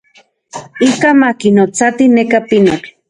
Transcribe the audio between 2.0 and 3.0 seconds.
neka pinotl.